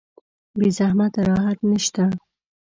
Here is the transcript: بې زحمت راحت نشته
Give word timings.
بې 0.57 0.67
زحمت 0.77 1.13
راحت 1.29 1.59
نشته 1.69 2.03